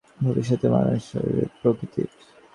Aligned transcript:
ভবিষ্যতের 0.23 0.71
মানুষ 0.71 1.03
হইবেন 1.13 1.39
এই 1.41 1.49
প্রকৃতির। 1.61 2.09